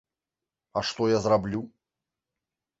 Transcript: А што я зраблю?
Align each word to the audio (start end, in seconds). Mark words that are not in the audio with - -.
А 0.79 0.83
што 0.87 1.11
я 1.11 1.21
зраблю? 1.27 1.63